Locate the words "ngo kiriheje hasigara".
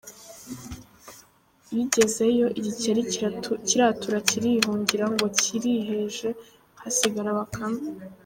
5.13-7.37